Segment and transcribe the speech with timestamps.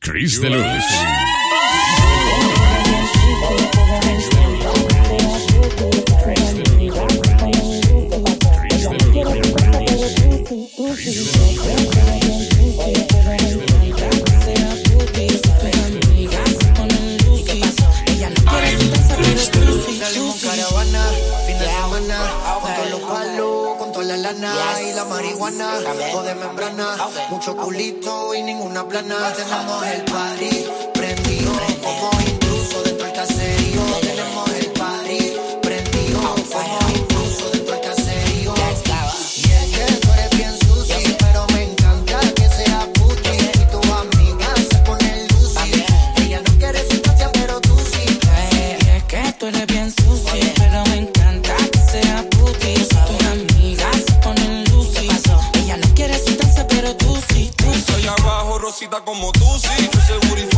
[0.00, 0.84] Chris Deluxe.
[19.98, 21.02] Salimos caravana,
[21.46, 22.18] fin de semana,
[22.62, 23.37] con todos los palos,
[24.30, 25.78] y la marihuana,
[26.12, 26.96] todo de membrana,
[27.30, 29.32] mucho culito y ninguna plana.
[29.32, 30.66] Tenemos el party
[58.78, 59.68] rosita como tú, sí.
[59.80, 60.57] Estoy seguro y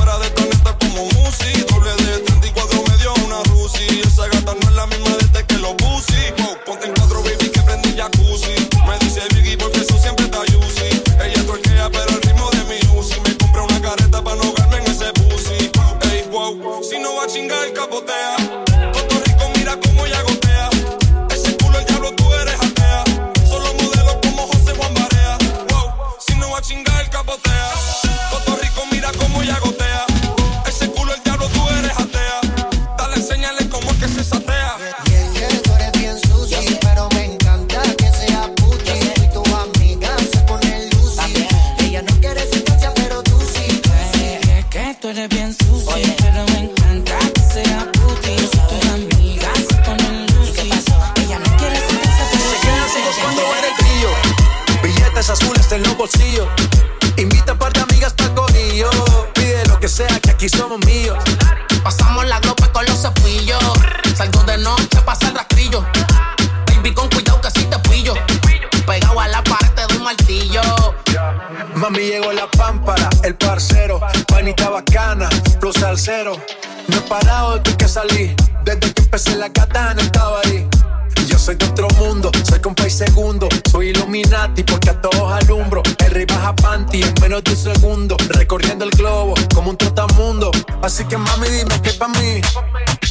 [82.50, 85.82] soy con país segundo, soy Illuminati porque a todos alumbro.
[86.04, 86.54] El rey baja
[86.92, 90.50] en menos de un segundo, recorriendo el globo como un trotamundo.
[90.82, 92.40] Así que mami dime que pa' mí,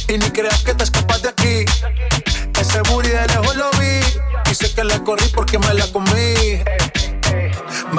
[0.08, 1.64] y ni creas que te escapas de aquí.
[2.60, 4.00] Ese booty de lejos lo vi,
[4.50, 6.39] y sé que le corrí porque me la comí.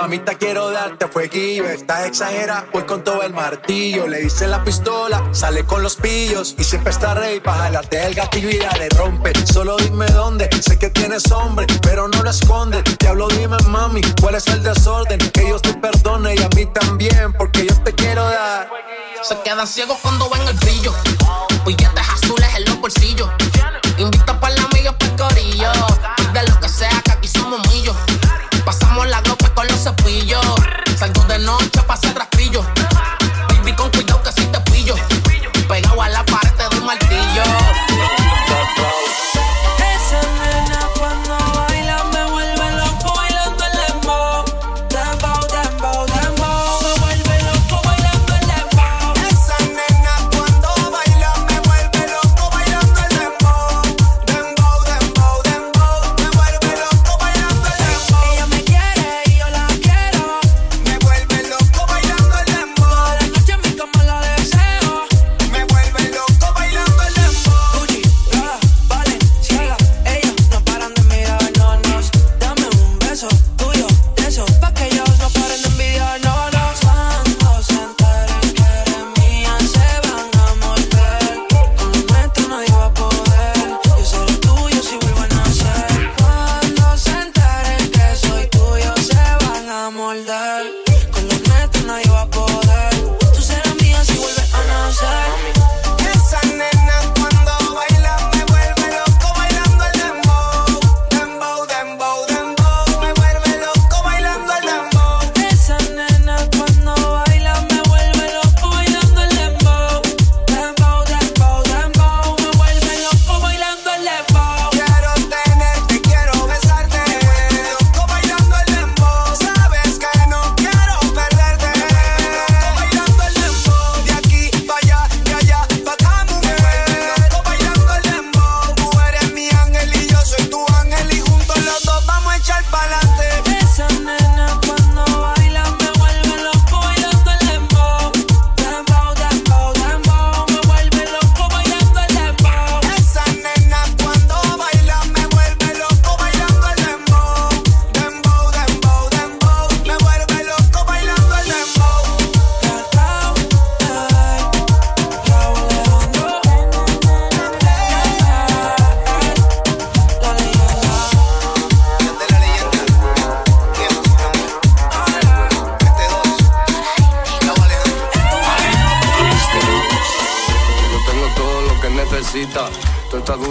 [0.01, 1.65] Mamita, quiero darte fueguillo.
[1.65, 4.07] Estás exagera, voy con todo el martillo.
[4.07, 6.55] Le hice la pistola, sale con los pillos.
[6.57, 9.31] Y siempre está rey para el gatillo y dale rompe.
[9.45, 12.83] Solo dime dónde, sé que tienes hombre, pero no lo escondes.
[12.97, 15.19] Diablo, dime mami, cuál es el desorden.
[15.19, 18.69] Que Dios te perdone y a mí también, porque yo te quiero dar.
[19.21, 20.95] Se quedan ciegos cuando ven el brillo.
[21.63, 23.29] Billetes azules en los bolsillos.
[23.99, 25.71] Invita para la amiga pescorillo.
[26.33, 27.95] De lo que sea, que aquí somos millos.
[29.61, 30.43] Con los cepillos.
[30.97, 31.80] Salgo de noche,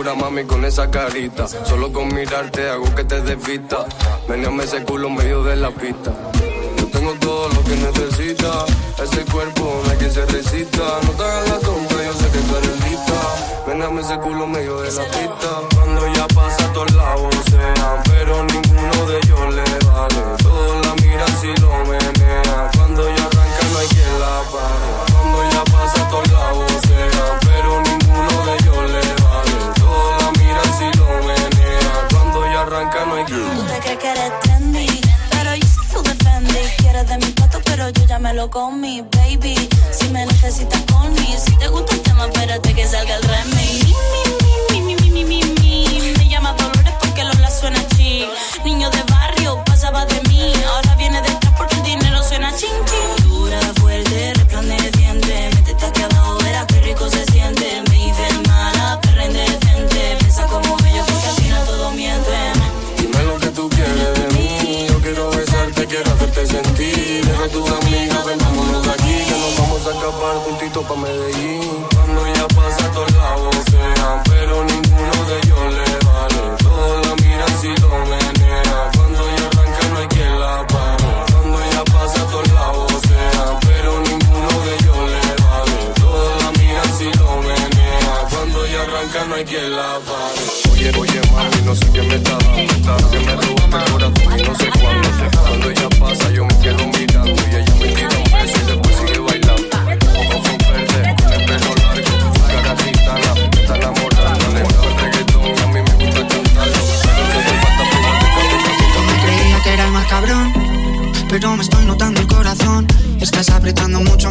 [0.01, 1.47] dura, mami, con esa carita.
[1.47, 3.85] Solo con mirarte hago que te desvista.
[4.29, 6.11] Meneame ese culo medio de la pista.
[6.79, 8.65] Yo tengo todo lo que necesitas.
[9.03, 10.85] Ese cuerpo no hay quien se resista.
[11.05, 13.19] No te hagas la tonta, yo sé que tú eres lista.
[13.67, 15.51] Meneame ese culo medio de la pista.
[15.75, 20.23] Cuando ya pasa todos lados sean, pero ninguno de ellos le vale.
[20.43, 22.71] Todos la miran si lo menea.
[22.75, 24.89] Cuando ya arranca no hay quien la pare.
[25.13, 27.40] Cuando ya pasa todos lados sean,
[37.93, 39.69] yo ya me lo comí, baby.
[39.93, 43.97] Si me necesitas con mí, si te gusta el tema, espérate que salga el remix.
[44.71, 46.13] Mi, mi, mi, mi, mi, mi, mi.
[46.19, 48.27] Me llama Dolores porque Lola suena chi.
[48.65, 50.53] Niño de barrio, pasaba de mí.
[50.69, 53.29] Ahora viene detrás porque el dinero suena ching, ching.
[53.29, 55.51] Dura, fuerte, resplandeciente.
[55.55, 57.83] Métete aquí abajo, verás qué rico se siente.
[57.89, 60.17] Me hice mala, perra indecente.
[60.19, 62.37] Piensa como ellos porque al final todo miente.
[62.99, 64.87] Dime lo que tú quieres de mí.
[64.89, 66.70] Yo quiero besarte, quiero hacerte sentir.
[67.41, 69.25] A tus amigas, ven, vámonos de aquí.
[69.25, 71.87] Que nos vamos a escapar juntitos pa' Medellín.
[71.95, 76.57] Cuando ya pasa todos lados sean, pero ninguno de ellos le vale.
[76.63, 78.91] Todos la miran si lo menea.
[78.95, 81.05] Cuando ya arranca no hay quien la pare.
[81.33, 85.79] Cuando ya pasa todos lados sean, pero ninguno de ellos le vale.
[85.97, 88.29] Todos la miran si lo menea.
[88.29, 90.43] Cuando ya arranca no hay quien la pare.
[90.73, 93.11] Oye, oye, mami, no sé qué me está dando.
[93.11, 93.50] Que me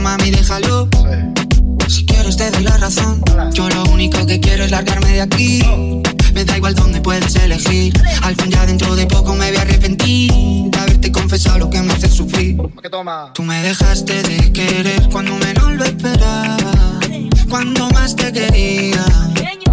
[0.09, 0.89] mami, déjalo.
[1.87, 3.21] Si quieres te doy la razón.
[3.53, 5.63] Yo lo único que quiero es largarme de aquí.
[6.33, 7.93] Me da igual dónde puedes elegir.
[8.23, 10.31] Al fin ya dentro de poco me voy a arrepentir
[10.71, 12.57] de haberte confesado lo que me hace sufrir.
[13.33, 16.57] Tú me dejaste de querer cuando menos lo esperaba.
[17.47, 19.05] Cuando más te quería,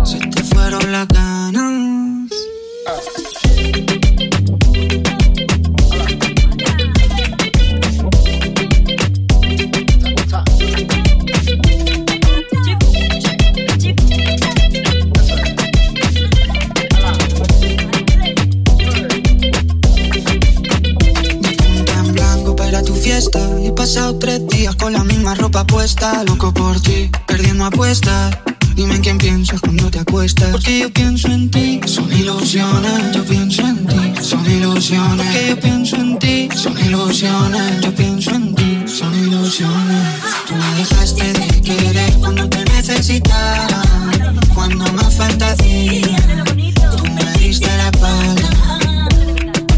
[0.04, 1.95] se te fueron las ganas.
[23.86, 26.24] Pasado tres días con la misma ropa puesta.
[26.24, 28.36] Loco por ti, perdiendo apuestas.
[28.74, 30.50] Dime en quién piensas cuando te acuestas.
[30.50, 33.14] Porque yo pienso en ti, son ilusiones.
[33.14, 35.24] Yo pienso en ti, son ilusiones.
[35.24, 37.80] Porque yo pienso en ti, son ilusiones.
[37.80, 40.02] Yo pienso en ti, son ilusiones.
[40.48, 43.82] Tú me dejaste de querer cuando te necesitaba.
[44.52, 46.16] Cuando más falta hacía,
[46.96, 48.48] tú me diste la espalda.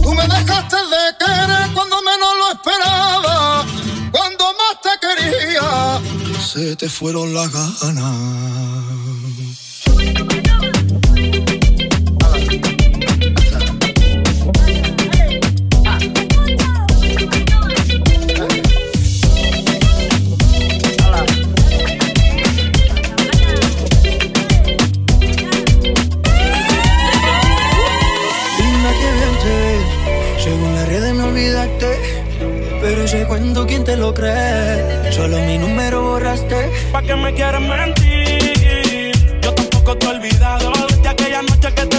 [0.02, 2.87] Tú me dejaste de querer cuando menos lo esperaba.
[6.40, 8.14] Se te fueron las ganas.
[28.58, 29.84] Linda que bien te ves.
[30.42, 31.90] Según las redes me olvidaste.
[32.80, 34.77] Pero ese cuento, ¿quién te lo cree?
[35.18, 36.70] Solo mi número borraste.
[36.92, 39.12] ¿Pa' qué me quieres mentir?
[39.42, 41.97] Yo tampoco te he olvidado desde aquella noche que te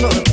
[0.00, 0.31] yo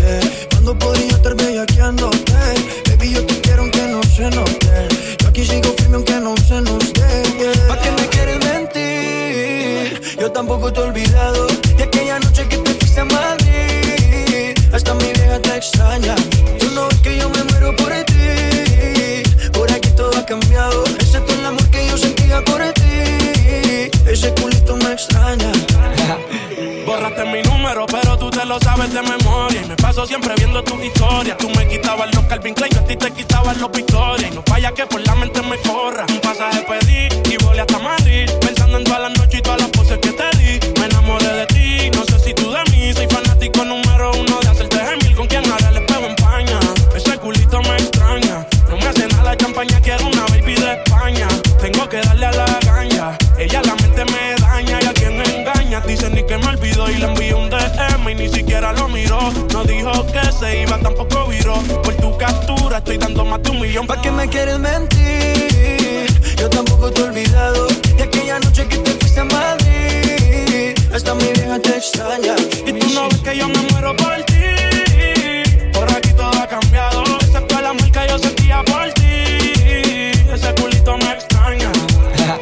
[64.29, 66.07] quieres mentir.
[66.37, 67.67] Yo tampoco te he olvidado
[67.97, 70.75] de aquella noche que te fuiste a Madrid.
[70.93, 72.35] Hasta mi vieja te extraña.
[72.65, 75.71] Y tú no ves que yo me muero por ti.
[75.73, 77.03] Por aquí todo ha cambiado.
[77.21, 80.11] Excepto el amor que yo sentía por ti.
[80.33, 81.71] Ese culito me extraña.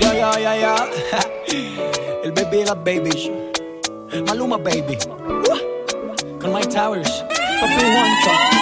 [0.00, 0.90] Ya, ya, ya, ya.
[2.24, 3.30] El baby y las babies.
[4.26, 4.96] Maluma, baby.
[6.40, 7.24] Con my towers.
[7.60, 8.55] Papi, one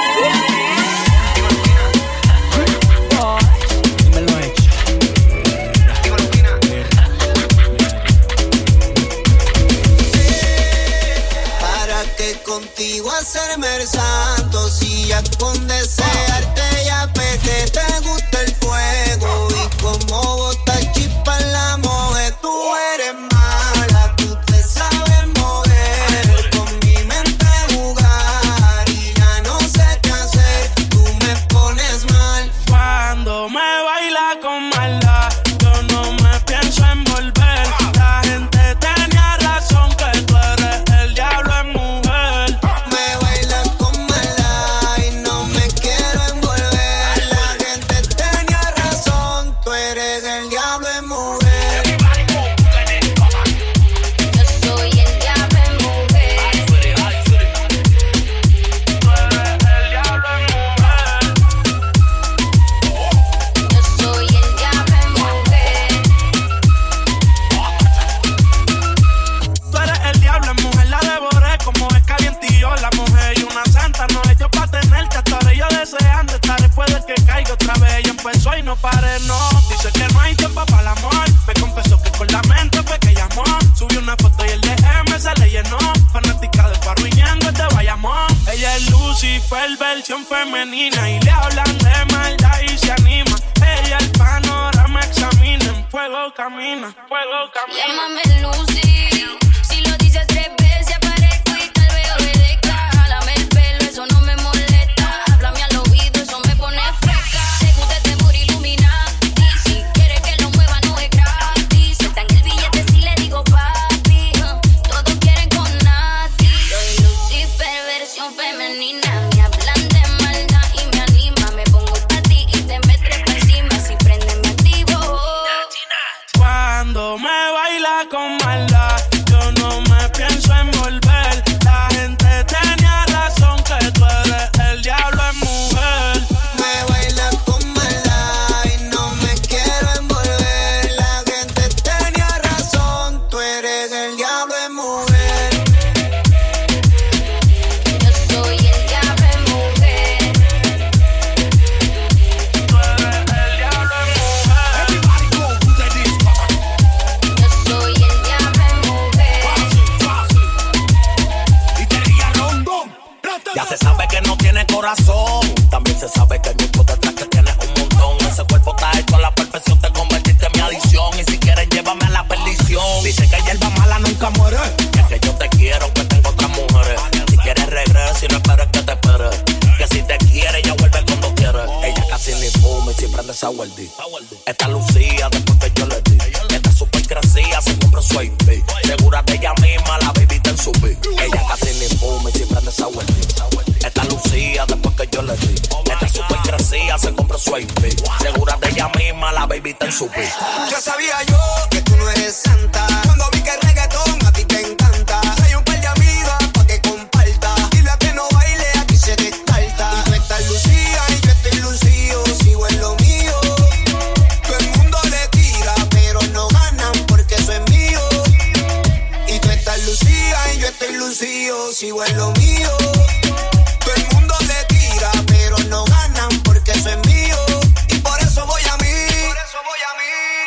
[13.84, 14.43] besar.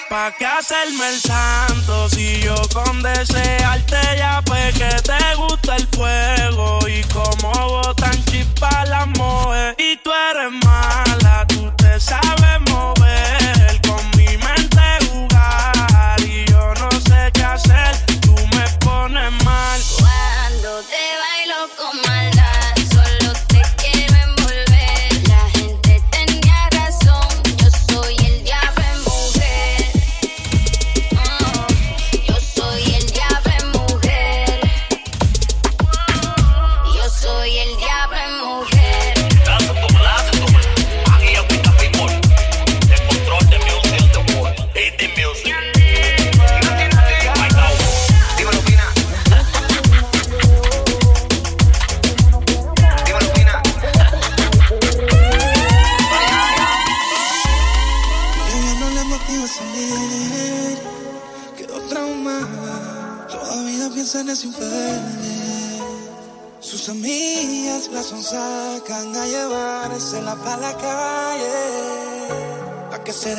[0.10, 5.86] ¿Para qué hacerme el santo si yo con desearte ya pues que te gusta el
[5.88, 6.80] fuego.
[6.88, 9.76] Y como botan chispas las moe.
[9.78, 12.37] Y tú eres mala, tú te sabes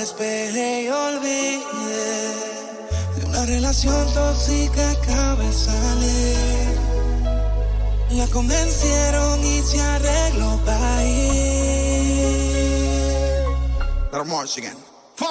[0.08, 2.34] despeje y olvide
[3.16, 6.78] de una relación tóxica acaba de salir.
[8.12, 11.18] La convencieron y se arregló para ir.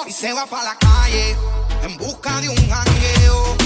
[0.06, 1.36] Y se va para la calle
[1.82, 3.56] en busca de un jangueo.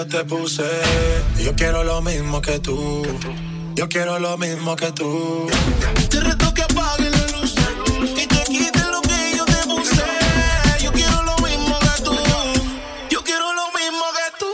[0.00, 0.64] yo te puse.
[1.38, 3.02] Yo quiero lo mismo que tú.
[3.74, 5.46] Yo quiero lo mismo que tú.
[6.08, 7.54] Te reto que apagues la luz.
[8.14, 10.04] Que te quite lo que yo te puse.
[10.82, 12.16] Yo quiero lo mismo que tú.
[13.10, 14.52] Yo quiero lo mismo que tú.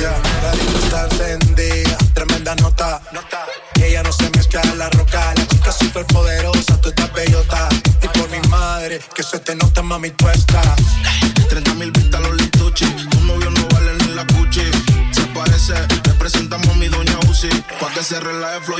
[0.00, 1.98] Yeah, la luz está encendida.
[2.14, 3.00] Tremenda nota.
[3.76, 5.34] Y ella no se mezcla la roca.
[5.36, 6.80] La chica super poderosa.
[6.80, 7.68] Tú estás bellota.
[8.02, 10.47] Y por mi madre, que se te nota, mami, tú estás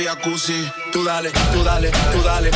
[0.09, 0.71] jacuzzi.
[0.91, 2.49] Tú dale, tú dale, tú dale,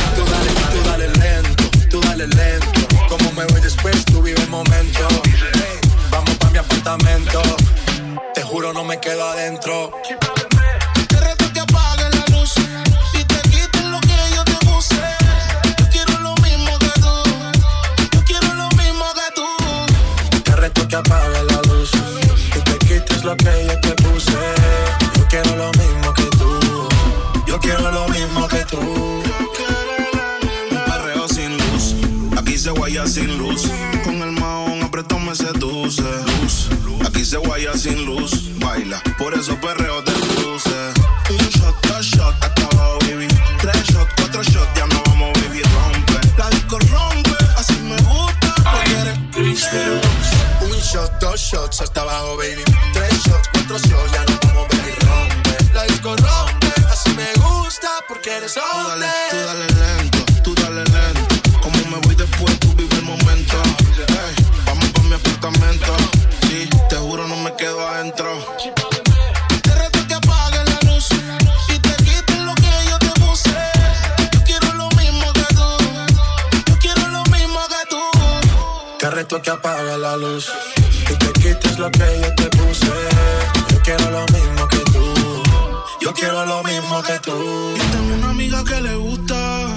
[86.04, 87.32] Yo quiero lo mismo que tú.
[87.78, 89.68] Yo tengo una amiga que le gusta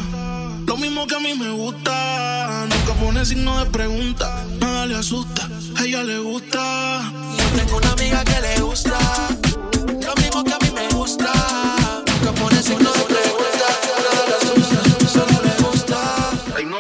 [0.66, 2.66] lo mismo que a mí me gusta.
[2.70, 7.14] Nunca pone signo de pregunta, nada le asusta, a ella le gusta.
[7.38, 9.00] Yo tengo una amiga que le gusta
[10.06, 11.32] lo mismo que a mí me gusta.
[12.08, 13.68] Nunca pone signo de pregunta,
[14.04, 15.98] nada le asusta, solo le gusta.
[16.58, 16.78] Ay no,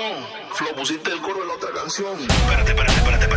[0.56, 2.20] Flo, pusiste el coro de la otra canción.
[2.20, 3.24] Espérate, espérate, espérate.
[3.24, 3.37] espérate.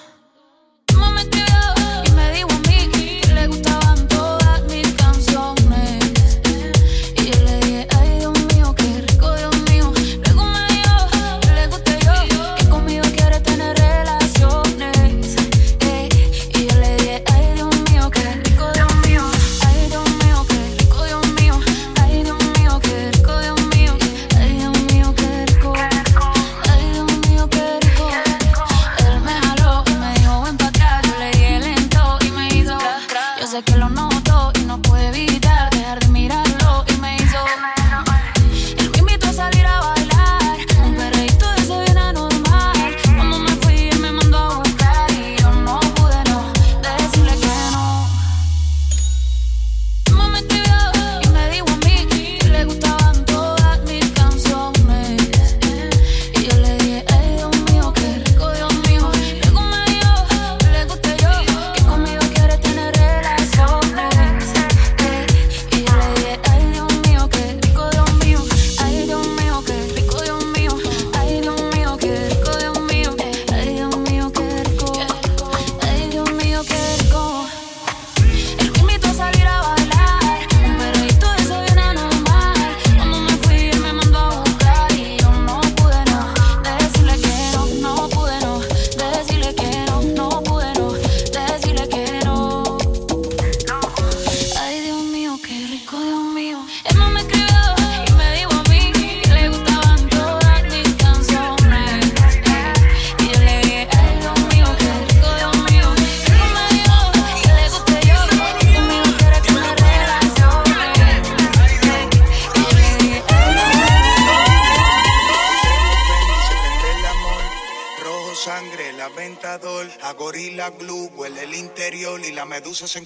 [122.81, 123.05] hacen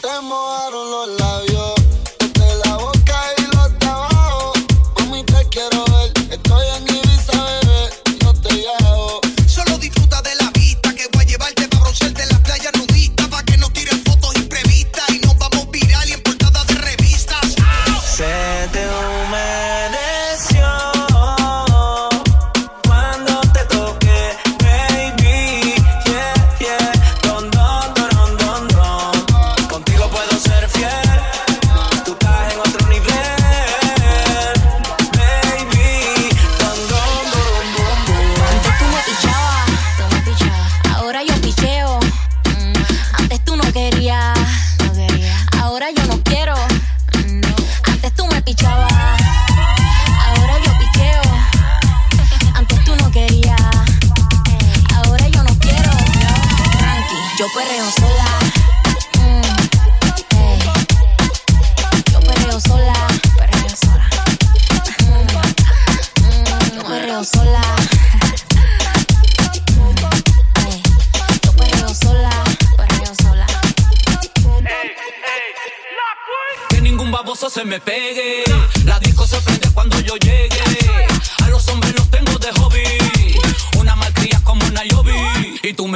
[0.00, 1.57] te mojaron los labios.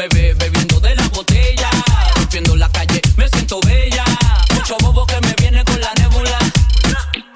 [0.09, 1.71] me bebiendo de la botella.
[2.17, 4.05] Rompiendo la calle, me siento bella.
[4.55, 6.39] Mucho bobo que me viene con la nebula.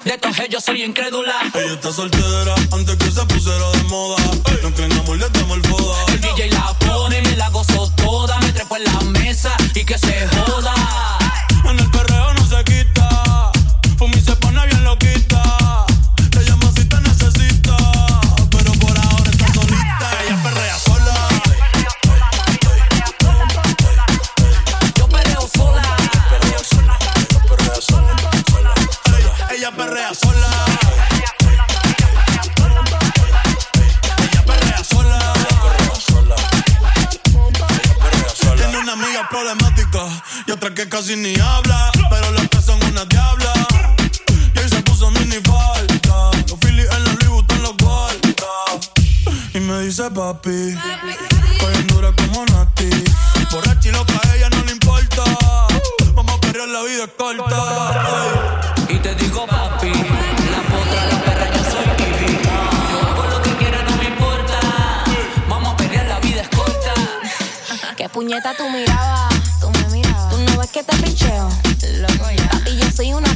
[0.03, 1.35] De todos ellos soy incrédula.
[1.53, 4.17] Ella está soltera antes que se pusiera de moda.
[41.07, 43.53] casi ni habla, pero las tres son una diabla.
[44.55, 46.31] Y él se puso mini falta.
[46.49, 48.53] Los Phillies en los Louis Vuitton los guarda.
[49.53, 50.75] Y me dice papi,
[51.51, 52.89] estoy dura como Nati.
[53.51, 55.23] Borracha y loca, a ella no le importa.
[56.13, 58.83] Vamos a perrear, la vida corta.
[58.89, 62.37] Y te digo papi, la potra, la perra, yo soy Kiwi.
[62.91, 64.59] Yo hago lo que quiera, no me importa.
[65.47, 66.93] Vamos a perrear, la vida es corta.
[67.97, 69.06] Qué puñeta tu mirada
[71.17, 71.49] picheo.
[72.79, 73.33] Yo soy una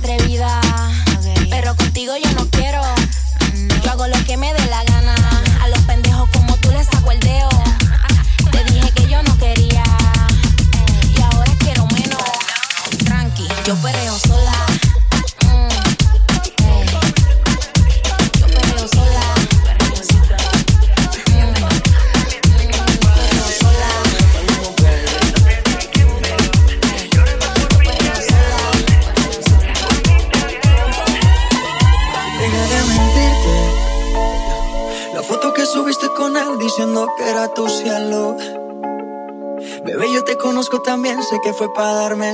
[41.61, 42.30] fue para darme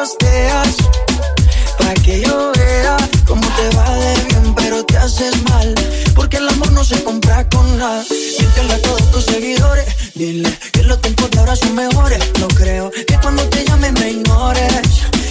[0.00, 0.76] posteas.
[1.78, 5.74] Para que yo vea cómo te va de bien, pero te haces mal.
[6.14, 8.02] Porque el amor no se compra con nada.
[8.04, 9.86] Siéntela a todos tus seguidores.
[10.14, 12.20] Dile que los tiempos de ahora son mejores.
[12.40, 14.72] No creo que cuando te llame me ignores.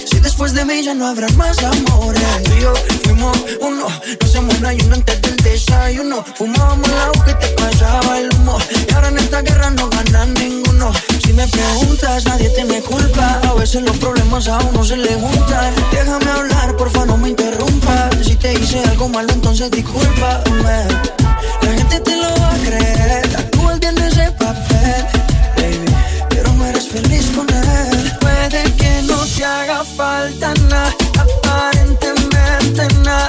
[0.05, 2.43] Si después de mí ya no habrá más amores.
[2.43, 2.73] Tú y yo
[3.05, 6.23] fuimos uno, no hacemos un ayuno antes del desayuno.
[6.37, 8.59] Fumábamos el agua que te pasaba el humo.
[8.87, 10.91] Y ahora en esta guerra no gana ninguno.
[11.29, 13.39] Si me preguntas, nadie tiene culpa.
[13.47, 15.75] A veces los problemas a uno se le juntan.
[15.91, 18.15] Déjame hablar, porfa, no me interrumpas.
[18.25, 20.87] Si te hice algo malo, entonces discúlpame.
[21.61, 23.29] La gente te lo va a creer.
[23.37, 25.05] Actúas bien ese papel,
[25.55, 25.95] baby.
[26.31, 28.11] Pero no eres feliz con él.
[28.19, 33.28] Puede que no te haga falta nada, aparentemente nada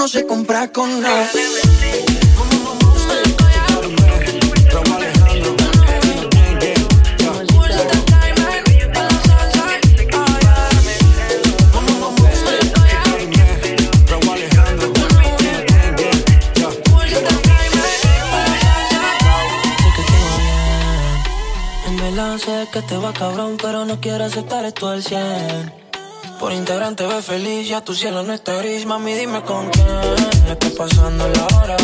[0.00, 1.28] no se compra con nada.
[22.38, 25.89] Sé que te va cabrón, pero no quiero aceptar esto al 100
[26.40, 28.86] por Instagram te ves feliz, ya tu cielo no está gris.
[28.86, 29.86] Mami, dime con quién
[30.48, 31.76] estás pasando la hora.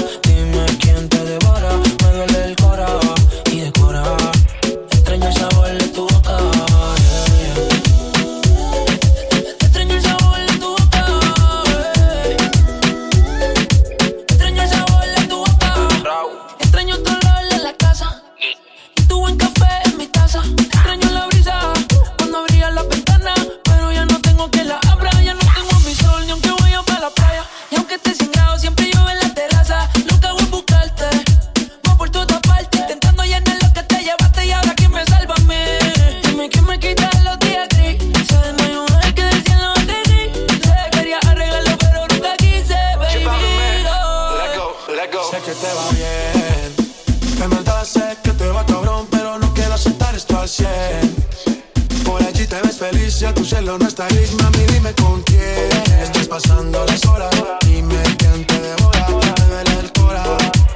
[53.67, 55.69] lo no está gris, mami, dime con quién.
[56.01, 60.25] Estás pasando las horas, dime quién te devora Me duele el cora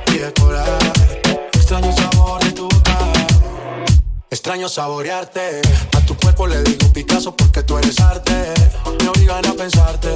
[0.09, 0.65] y decora
[1.53, 2.99] Extraño sabor de tu boca.
[4.29, 5.63] Extraño saborearte.
[5.97, 8.33] A tu cuerpo le digo Picasso porque tú eres arte.
[9.01, 10.13] Me obligan a pensarte.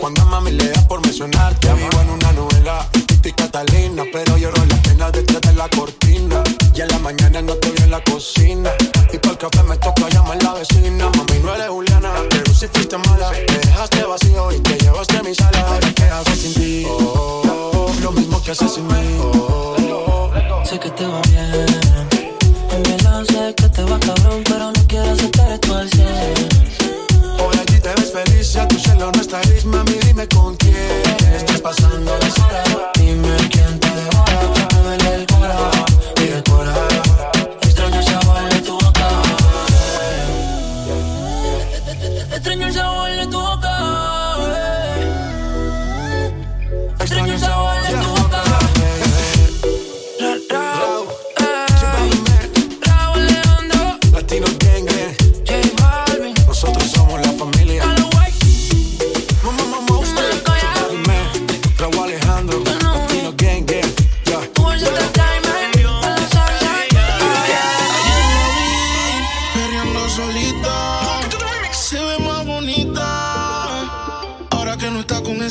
[0.00, 2.86] Cuando a mami leas por mencionarte Vivo en una novela
[3.24, 6.42] y Catalina Pero lloro las penas detrás de la cortina.
[6.74, 8.70] Y en la mañana no estoy en la cocina.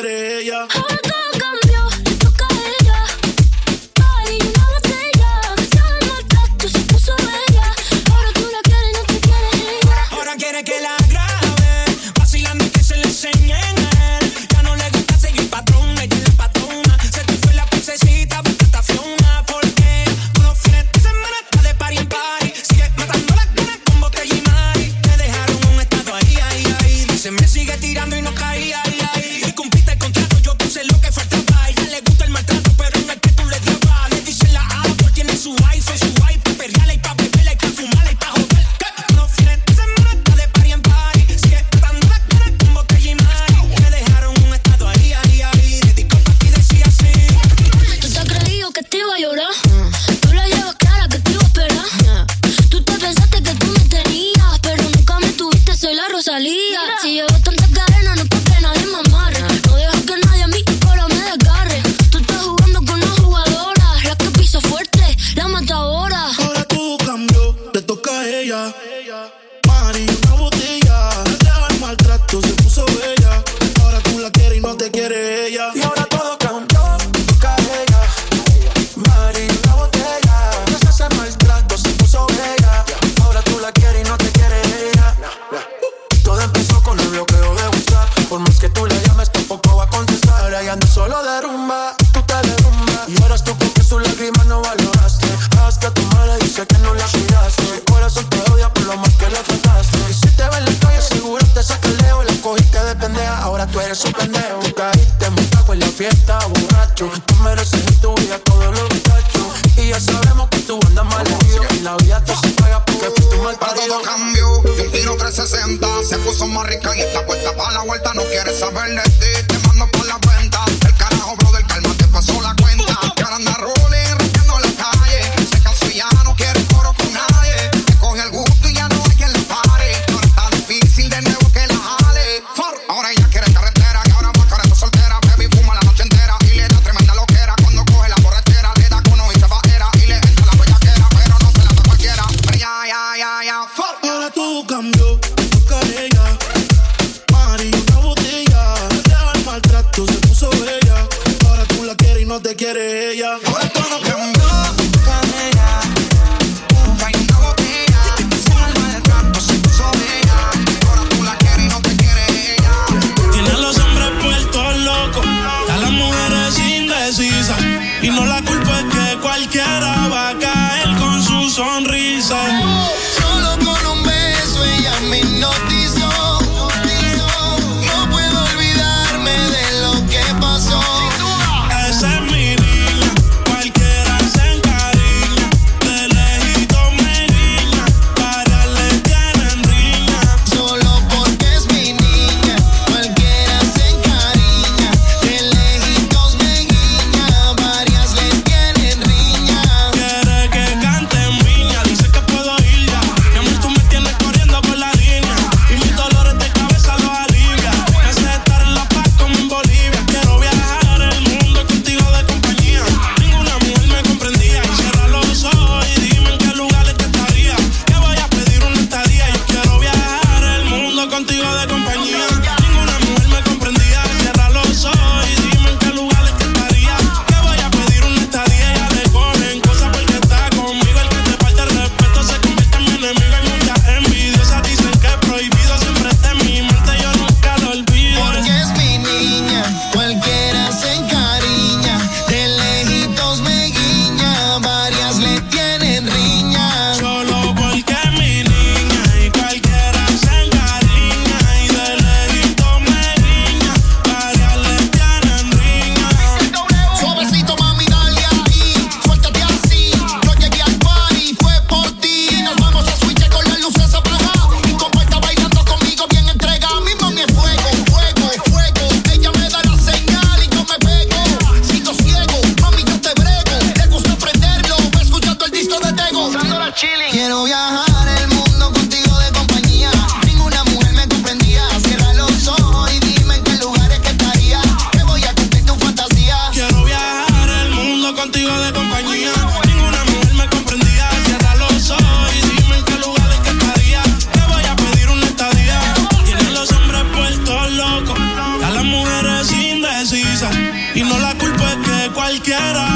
[0.00, 0.40] querer.
[0.40, 0.99] Yeah.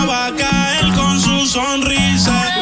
[0.07, 2.54] Va a caer con su sonrisa.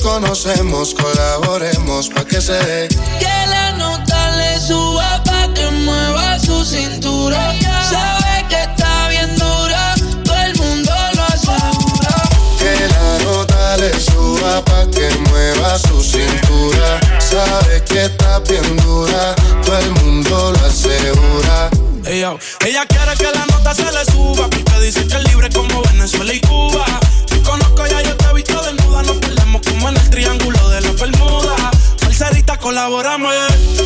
[0.00, 2.88] conocemos, colaboremos pa' que se dé.
[3.18, 7.54] Que la nota le suba pa' que mueva su cintura.
[7.82, 12.14] Sabe que está bien dura, todo el mundo lo asegura.
[12.58, 17.00] Que la nota le suba pa' que mueva su cintura.
[17.18, 19.34] Sabe que está bien dura,
[19.64, 21.70] todo el mundo lo asegura.
[22.06, 25.82] Ella, ella quiere que la nota se le suba porque dice que es libre como
[25.82, 26.40] Venezuela y
[32.64, 33.28] Colaborame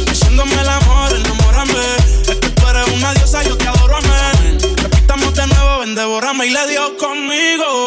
[0.09, 1.97] Haciéndome el amor, enamórame
[2.29, 4.59] Es que tú eres una diosa, yo te adoro, amén.
[4.77, 6.47] Repitamos de nuevo, ven, devórame.
[6.47, 7.85] Y le dio conmigo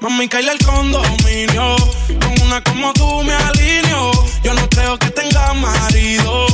[0.00, 1.76] Mami, caíle el condominio.
[2.20, 4.10] Con una como tú me alineo.
[4.42, 6.53] Yo no creo que tenga marido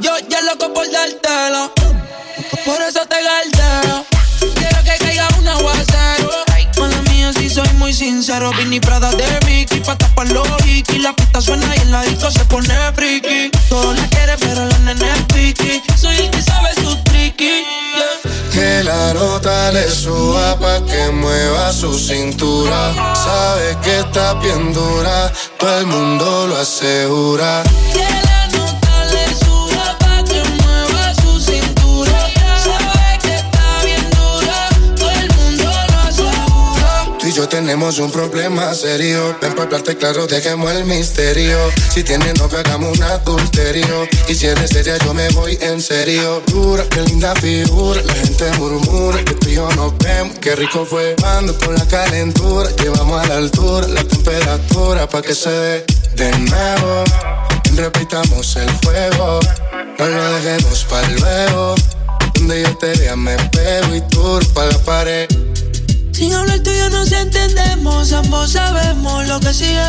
[0.00, 1.72] Yo ya loco por dártelo.
[2.64, 4.04] Por eso te galdeo.
[4.54, 6.30] Quiero que caiga un aguacero.
[6.78, 8.52] Mala mía, si soy muy sincero.
[8.58, 11.00] Vini Prada de Mickey, pa' tapar los hikis.
[11.00, 13.50] La pista suena y el ladito se pone friki.
[13.70, 15.82] Todos la quieren, pero la nene es piqui.
[15.96, 17.64] Soy el que sabe su tricky.
[17.94, 18.36] yeah.
[18.52, 22.92] Que la nota le suba pa' que mueva su cintura.
[23.14, 27.62] Sabe que está bien dura, todo el mundo lo asegura.
[37.36, 39.36] Yo tenemos un problema serio.
[39.42, 41.58] Ven para hablarte claro, dejemos el misterio.
[41.92, 44.08] Si tienes novio, hagamos un adulterio.
[44.26, 46.42] Y si eres seria, yo me voy en serio.
[46.46, 48.00] Dura, qué linda figura.
[48.02, 50.38] La gente murmura que tú y yo nos vemos.
[50.38, 51.14] Qué rico fue.
[51.24, 52.70] Ando con la calentura.
[52.82, 55.84] Llevamos a la altura la temperatura pa' que se dé
[56.14, 57.04] de nuevo.
[57.76, 59.40] Repitamos el fuego.
[59.98, 61.74] No lo dejemos para luego.
[62.34, 65.28] Donde yo te vea, me pego y tú pa' la pared.
[66.16, 69.82] Sin hablar tú y yo nos entendemos, ambos sabemos lo que sigue.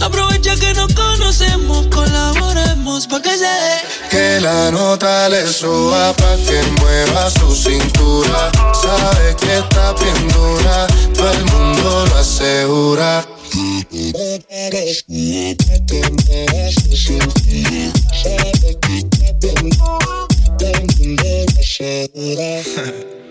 [0.00, 3.82] Aprovecha que nos conocemos, colaboremos pa' que se dé.
[4.08, 8.50] Que la nota le suba pa' que mueva su cintura.
[8.72, 13.28] Sabe que está bien dura, todo el mundo lo asegura.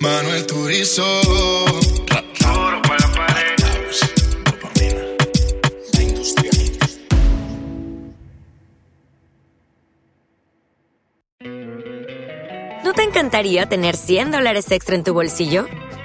[0.00, 1.04] Manuel Turizo.
[12.82, 15.66] ¿No te encantaría tener 100 dólares extra en tu bolsillo?